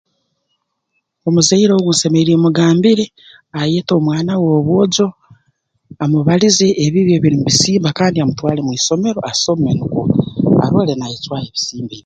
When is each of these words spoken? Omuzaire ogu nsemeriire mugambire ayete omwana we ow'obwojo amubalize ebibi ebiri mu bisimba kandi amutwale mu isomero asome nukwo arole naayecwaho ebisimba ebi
Omuzaire 1.27 1.73
ogu 1.75 1.91
nsemeriire 1.93 2.41
mugambire 2.43 3.05
ayete 3.59 3.91
omwana 3.99 4.31
we 4.41 4.47
ow'obwojo 4.51 5.07
amubalize 6.03 6.67
ebibi 6.85 7.11
ebiri 7.17 7.35
mu 7.39 7.45
bisimba 7.49 7.89
kandi 7.97 8.15
amutwale 8.19 8.59
mu 8.67 8.71
isomero 8.79 9.19
asome 9.31 9.69
nukwo 9.73 10.03
arole 10.63 10.93
naayecwaho 10.95 11.45
ebisimba 11.51 11.91
ebi 11.93 11.97